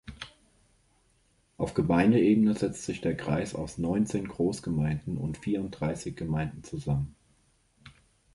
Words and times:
Auf 1.59 1.75
Gemeindeebene 1.75 2.55
setzt 2.55 2.85
sich 2.85 3.01
der 3.01 3.15
Kreis 3.15 3.53
aus 3.53 3.77
neunzehn 3.77 4.27
Großgemeinden 4.27 5.15
und 5.15 5.37
vierunddreißig 5.37 6.15
Gemeinden 6.15 6.63
zusammen. 6.63 7.13